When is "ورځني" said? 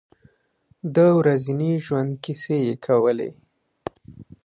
1.19-1.71